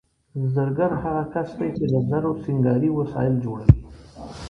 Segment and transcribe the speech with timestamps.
[0.53, 3.79] زرګر هغه کس دی چې له زرو سینګاري وسایل جوړوي